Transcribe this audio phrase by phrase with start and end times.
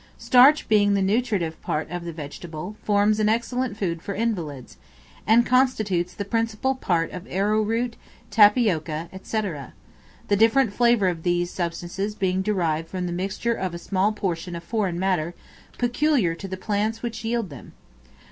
[0.17, 4.77] Starch being the nutritive part of the vegetable, forms an excellent food for invalids,
[5.27, 7.95] and constitutes the principal part of arrow root,
[8.31, 9.41] tapioca, &c.
[10.27, 14.55] the different flavor of these substances being derived from the mixture of a small portion
[14.55, 15.35] of foreign matter
[15.77, 17.73] peculiar to the plants which yield them.